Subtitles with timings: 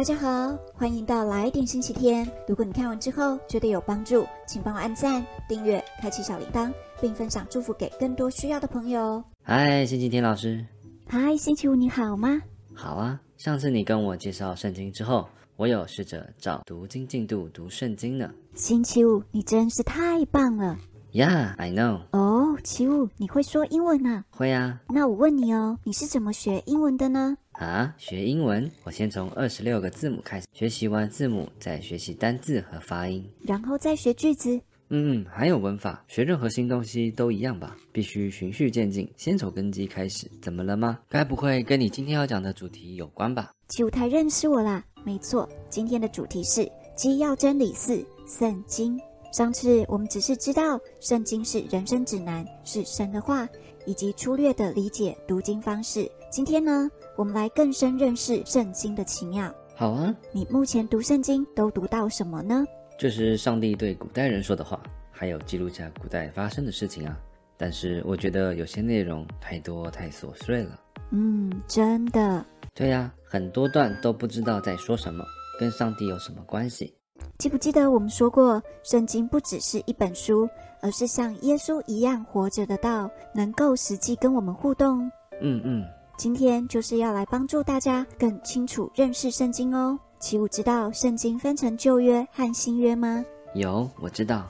[0.00, 2.26] 大家好，欢迎到来点星期天。
[2.48, 6.72] 如果你看完之后觉得有帮助，请帮我按赞、订阅、开启小铃铛，
[7.02, 9.22] 并分享祝福给更多需要的朋友。
[9.42, 10.64] 嗨，星期天老师，
[11.06, 12.40] 嗨，星期五你好吗？
[12.74, 13.20] 好啊。
[13.36, 18.30] 上次你跟我介绍圣经之后，我有试着找读经进度读圣经呢。
[18.54, 20.78] 星期五你真是太棒了。
[21.12, 22.00] Yeah, I know.
[22.12, 22.29] 哦，
[22.60, 24.24] 奇五，你会说英文啊？
[24.30, 24.80] 会啊。
[24.88, 27.36] 那我问你哦，你是怎么学英文的呢？
[27.52, 34.60] 啊，学英文，我先从二十六个字母开始，学习完字母，再学习单字和发音，然后再学句子。
[34.92, 40.28] 嗯，还有文法，学任何新东西都一样吧，必须循序渐进，先从根基开始。
[40.42, 40.98] 怎么了吗？
[41.08, 43.52] 该不会跟你今天要讲的主题有关吧？
[43.68, 44.82] 奇五太认识我啦。
[45.04, 49.00] 没错，今天的主题是基要真理四圣经。
[49.30, 53.48] 上次我们只是知道圣经是人生指南，是神的话，
[53.86, 56.10] 以及粗略的理解读经方式。
[56.32, 59.52] 今天呢，我们来更深认识圣经的奇妙。
[59.76, 62.64] 好啊，你目前读圣经都读到什么呢？
[62.98, 67.16] 这是上帝对古代人说的话，还有记录下古代发生的事情啊。
[67.56, 70.80] 但是我觉得有些内容太多太琐碎了。
[71.12, 72.44] 嗯，真的。
[72.74, 75.24] 对呀，很多段都不知道在说什么，
[75.60, 76.92] 跟上帝有什么关系？
[77.38, 80.48] 记不记得我们说过，圣经不只是一本书，
[80.82, 85.10] 而是像耶稣一样活着的道，能够实际跟我们互动。
[85.40, 85.84] 嗯嗯，
[86.18, 89.98] 今天就是要来帮助大家更清楚认识圣经哦。
[90.18, 93.24] 齐武知道圣经分成旧约和新约吗？
[93.54, 94.46] 有，我知道。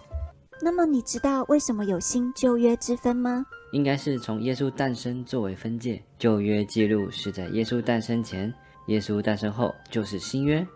[0.60, 3.46] 那么你知道为什么有新旧约之分吗？
[3.72, 8.52] 应该是从耶稣诞生作为分界，旧约记录是在耶稣诞生前，
[8.88, 10.66] 耶稣诞生后就是新约。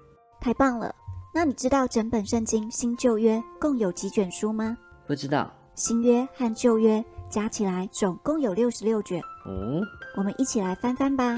[0.41, 0.95] 太棒了！
[1.37, 4.79] 那你知道整本圣经新旧约共有几卷书吗？
[5.05, 5.51] 不知道。
[5.75, 9.21] 新约和旧约加起来总共有六十六卷。
[9.45, 9.83] 哦，
[10.17, 11.35] 我们一起来翻翻吧。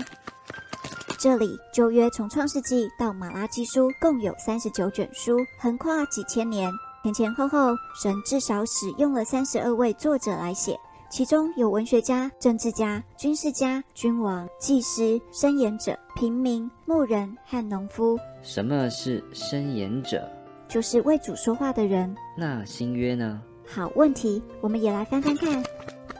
[1.19, 6.71] 这里旧约从创世纪到马拉基书共有三十九卷书，横跨几千年，
[7.03, 10.79] 前前后后，神至少使用了三十二位作者来写。
[11.09, 18.19] 其中有文学家、政治家、军事家、君王、祭司、申言者、平民、牧人和农夫。
[18.43, 20.29] 什么是申言者？
[20.69, 22.13] 就是为主说话的人。
[22.37, 23.41] 那新约呢？
[23.67, 25.63] 好问题，我们也来翻翻看。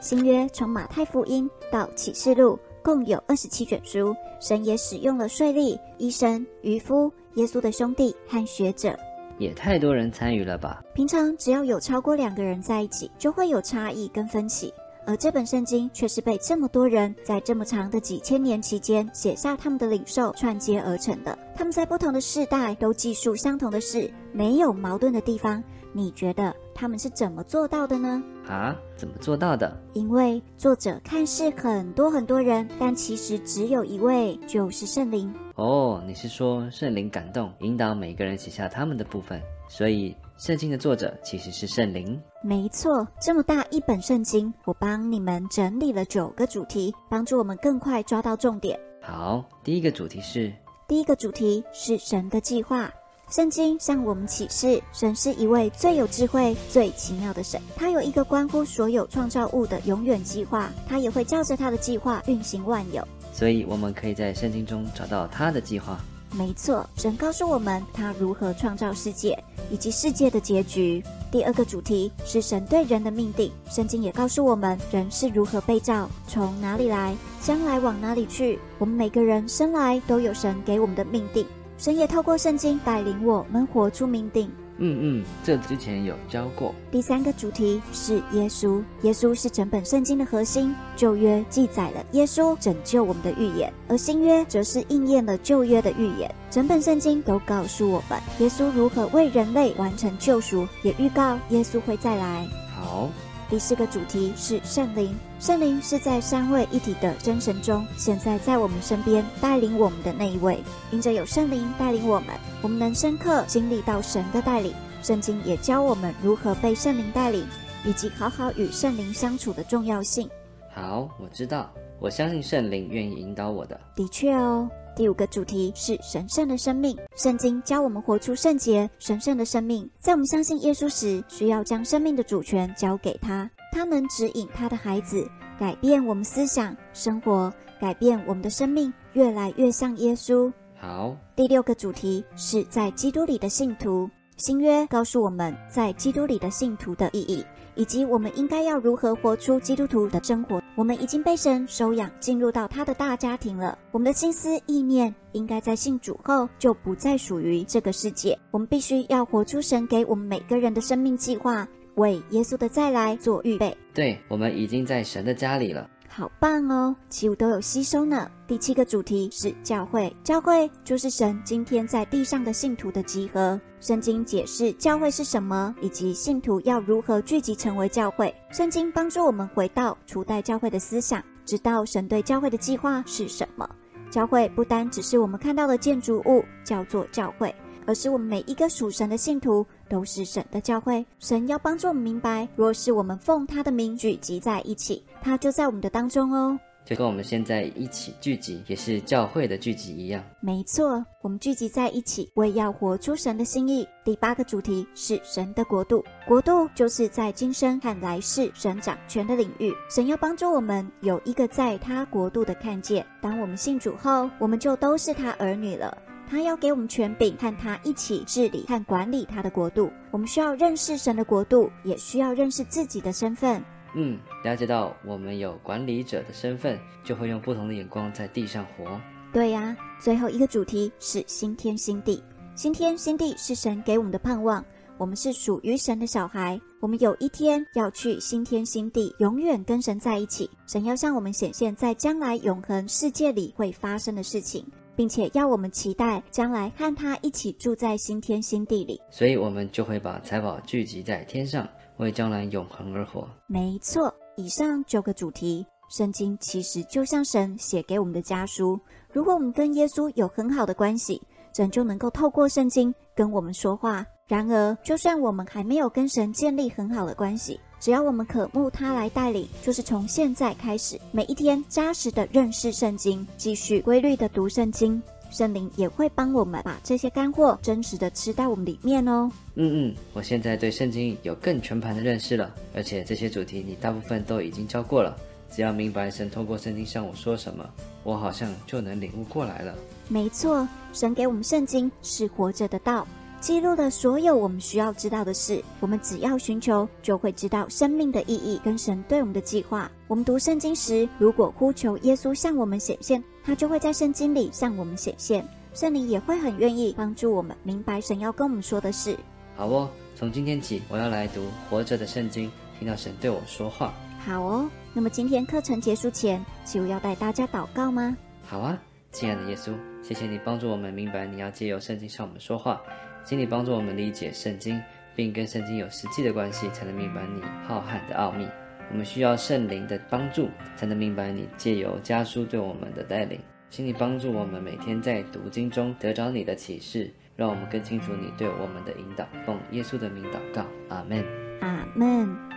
[0.01, 4.15] 新约从马太福音到启示录，共有二十七卷书。
[4.39, 8.97] 神也使用了税吏、医生、渔夫、耶稣的兄弟和学者。
[9.37, 10.83] 也太多人参与了吧？
[10.93, 14.73] 平常只要有超过两个人在一起，就会有差异跟分歧。
[15.05, 21.37] 而这本圣经却是被这么多人在这么长的几千年期间写下他们的领受串接而成的。
[21.55, 25.63] 他们在不同的世代都记述相同的事，没有矛盾的地方。
[25.97, 28.21] 你觉得他们是怎么做到的呢？
[28.47, 29.75] 啊，怎么做到的？
[29.93, 35.33] 因为作者看似很多很多人，但其实只有一位，就是圣灵。
[35.55, 42.21] 哦，你是说圣灵感动，引导每个人写下他们的部分，所以圣经的作者其实是圣灵。
[42.43, 48.79] 没错，这么大一本圣经，我帮你们整理了九个主题，帮助我们更快抓到重点。
[49.01, 50.53] 好，第一个主题是，
[50.87, 52.87] 第一个主题是神的计划。
[53.29, 57.61] 圣经向我们启示，神是一位最有智慧、最奇妙的神。
[57.75, 63.05] 他有一个关乎所有创造物的永远计划，他也会照着他的计划运行万有。
[63.33, 65.99] 所以我们可以在圣经中找到他的计划。
[66.31, 69.37] 没错，神告诉我们他如何创造世界，
[69.69, 71.03] 以及世界的结局。
[71.29, 78.57] 第二个主题是神对人的命定，圣经也告诉我们人是如何被造，从哪里来，将来往哪里去。
[78.77, 81.45] 我们每个人生来都有神给我们的命定。
[81.77, 84.51] 神也透过圣经带领我们活出命定。
[84.79, 86.73] 嗯嗯，这之前有教过。
[86.91, 90.75] 第三个主题是耶稣，耶稣是整本圣经的核心。
[90.95, 96.29] 旧约记载了耶稣拯救我们的预言，而新约则是应验了旧约的预言。
[96.51, 102.47] 整本圣经都告诉我们耶稣如何为人类完成救赎，也预告耶稣会再来。
[102.75, 103.09] 好。
[103.49, 110.59] 第四个主题是圣灵，圣灵是在三位一体的真神中，现在在我们身边带领我们的那一位。
[110.91, 114.73] 因着有圣灵带领我们，我们能深刻经历到神的带领。
[115.01, 117.47] 圣经也教我们如何被圣灵带领，
[117.85, 120.29] 以及好好与圣灵相处的重要性。
[120.73, 123.79] 好，我知道，我相信圣灵愿意引导我的。
[123.95, 124.69] 的确哦。
[124.97, 126.97] 第五个主题是神圣的生命。
[127.15, 129.87] 圣经教我们活出圣洁、神圣的生命。
[129.99, 135.29] 在我们相信耶稣时，需要将生命的主权交给他，他能指引他的孩子，
[135.59, 140.51] 改变我们思想、生活，改变我们的生命，越来越像耶稣。
[140.79, 141.15] 好。
[141.35, 144.09] 第六个主题是在基督里的信徒。
[144.37, 147.43] 新约告诉我们在基督里的信徒的意义。
[147.77, 150.61] 以及我们应该要如何活出基督徒的生活。
[150.75, 153.77] 我们已经被神收养，进入到他的大家庭了。
[153.91, 158.37] 我们的心思意念应该在信主后就不再属于这个世界。
[158.51, 163.75] 我们必须要活出神给我们每个人的生命计划，为耶稣的再来做预备。
[163.93, 165.89] 对，我们已经在神的家里了。
[166.17, 166.95] 好棒哦！
[167.09, 168.27] 七五都有吸收呢。
[168.47, 173.61] 第七个主题是教会，教会就是神今天在地上的信徒的集合。
[173.79, 178.33] 圣经解释教会是什么，以及信徒要如何聚集成为教会。
[178.49, 183.69] 圣经帮助我们回到初代教会的思想，知道神对教会的计划是什么。
[184.09, 187.53] 教会不单只是我们看到的建筑物，叫做教会。
[187.85, 196.59] 而是我们每一个属神的信徒都是神的教会，神要帮助我们明白，若是我们奉他的名聚集在一起，他就在我们的当中哦。
[196.85, 200.23] 就跟我们现在一起聚集，也是教会的聚集一样。
[200.39, 203.85] 没错，我们聚集在一起，为要活出神的心意。
[204.05, 209.73] 第八个主题是神的国度，国度就是在今生和来世神掌权的领域。
[209.89, 213.05] 神要帮助我们有一个在他国度的看见。
[213.19, 216.06] 当我们信主后，我们就都是他儿女了。
[216.29, 219.91] 他要给我们权柄，和他一起治理和管理他的国度。
[220.11, 223.63] 我们需要认识神的国度，也需要认识自己的身份。
[223.95, 228.99] 嗯，了解到我们有管理者的身份，就会用不同的眼光在地上活。
[229.31, 232.21] 对呀，最后一个主题是新天新地。
[232.55, 234.63] 新天新地是神给我们的盼望。
[234.97, 240.49] 我们是属于神的小孩，我们有一天要去新天新地，永远跟神在一起。
[240.65, 244.65] 神要向我们显现在将来永恒世界里会发生的事情。
[244.97, 251.65] 并且要我们期待将来和他一起住在新天新地里，所以我们就会把财宝聚集在天上，
[251.97, 253.29] 为将来永恒而活。
[253.45, 258.77] 没错，以上九个主题，圣经其实就像神写给我们的家书。
[259.13, 261.21] 如果我们跟耶稣有很好的关系，
[261.53, 264.03] 神就能够透过圣经跟我们说话。
[264.27, 279.31] 然而，就算我们还没有跟神建立很好的关系，只要我们渴慕他来带领，就是从现在开始，每一天扎实的认识圣经，继续规律的读圣经，圣灵也会帮我们把这些干货真实的吃到我们里面哦。
[279.55, 285.15] 嗯嗯，我现在对圣经有更全盘的认识了，而且这些主题你大部分都已经教过了。
[285.49, 287.63] 只要明白神通过圣经向我说什么，
[288.03, 289.73] 我好像就能领悟过来了。
[290.09, 293.07] 没错，神给我们圣经是活着的道。
[293.39, 299.89] 记录了所有我们需要知道的事，我们只要寻求，就会知道生命的意义跟神对我们的计划。
[300.07, 305.47] 我们读圣经时，如果呼求耶稣向我们显现，他就会在圣经里向我们显现。
[305.73, 309.15] 圣灵也会很愿意帮助我们明白神要跟我们说的事。
[309.55, 313.93] 好哦，从今天起，我要来读活着的圣经，听到神对我说话。
[314.25, 318.17] 好哦，那么今天课程结束前，请我要带大家祷告吗？
[318.43, 318.77] 好啊，
[319.11, 322.81] 亲爱的耶稣，谢谢你帮助我们明白你要借由圣经向我们说话。
[323.27, 324.81] 请你帮助我们理解圣经，
[325.13, 328.47] 并跟圣经有实际的关系，才能明白你浩瀚的奥秘。
[328.89, 333.37] 我们需要圣灵的帮助，才能明白你借由家书对我们的带领。
[333.69, 339.27] 请你帮助我们每天在读经中得着你的启示，让我们更清楚你对我们的引导。
[339.45, 341.21] 奉耶稣的名祷告，阿门。
[341.59, 342.56] 阿门。